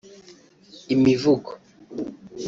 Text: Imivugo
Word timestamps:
Imivugo 0.93 1.49